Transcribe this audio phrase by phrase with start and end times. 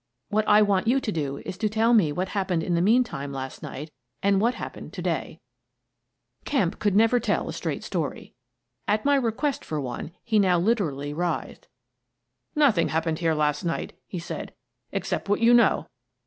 [0.29, 3.31] What I want you to do is to tell me what happened in the meantime
[3.31, 3.91] last night
[4.23, 5.39] and what happened to day."
[6.43, 8.35] ioo Miss Frances Baird, Detective Kemp never could tell a straight story.
[8.87, 11.67] At my re quest for one, he now literally writhed.
[12.55, 14.55] "Nothing happened here last night," he said,"
[14.91, 15.85] except what you know."